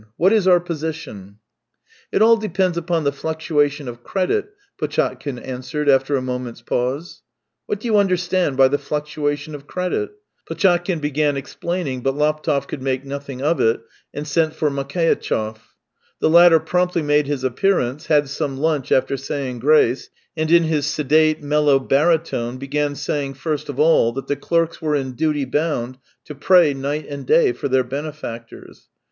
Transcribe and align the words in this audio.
What 0.17 0.33
is 0.33 0.47
our 0.47 0.59
position 0.59 1.37
?""It 2.11 2.23
all 2.23 2.35
depends 2.35 2.75
upon 2.75 3.03
the 3.03 3.11
fluctuation 3.11 3.87
of 3.87 4.03
credit," 4.03 4.49
Potchatkin 4.79 5.37
answered 5.37 5.87
after 5.87 6.15
a 6.17 6.23
moment's 6.23 6.63
pause." 6.63 7.21
What 7.67 7.79
do 7.79 7.85
you 7.87 7.95
understand 7.97 8.57
by 8.57 8.67
the 8.67 8.79
fluctuation 8.79 9.53
of 9.53 9.67
credit?" 9.67 10.09
Potchatkin 10.49 11.01
began 11.01 11.37
explaining, 11.37 12.01
but 12.01 12.15
Laptev 12.17 12.65
could 12.67 12.81
make 12.81 13.05
nothing 13.05 13.43
of 13.43 13.59
it, 13.61 13.79
and 14.11 14.27
sent 14.27 14.55
for 14.55 14.71
Makeitchev. 14.71 15.57
The 16.19 16.29
latter 16.31 16.59
promptly 16.59 17.03
made 17.03 17.27
his 17.27 17.43
appearance, 17.43 18.07
had 18.07 18.27
some 18.27 18.57
lunch 18.57 18.91
after 18.91 19.17
saying 19.17 19.59
grace, 19.59 20.09
and 20.35 20.49
in 20.49 20.63
his 20.63 20.87
sedate, 20.87 21.43
mellow 21.43 21.77
baritone 21.77 22.57
began 22.57 22.95
saying 22.95 23.35
first 23.35 23.69
of 23.69 23.79
all 23.79 24.13
that 24.13 24.25
the 24.25 24.35
clerks 24.35 24.81
were 24.81 24.95
in 24.95 25.11
duty 25.11 25.45
bound 25.45 25.99
to 26.25 26.33
pray 26.33 26.73
night 26.73 27.05
and 27.07 27.27
day 27.27 27.51
for 27.51 27.67
their 27.67 27.83
benefactors. 27.83 28.89